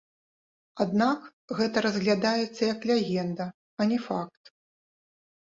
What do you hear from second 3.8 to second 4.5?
не факт.